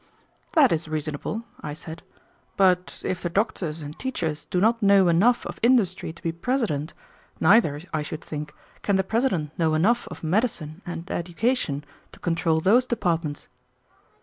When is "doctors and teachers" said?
3.29-4.45